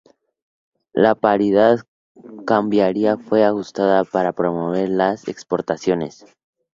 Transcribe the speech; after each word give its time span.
La 0.93 1.13
paridad 1.13 1.81
cambiaria 2.47 3.17
fue 3.17 3.43
ajustada 3.43 4.03
para 4.03 4.31
promover 4.33 4.89
las 4.89 5.27
exportaciones. 5.27 6.25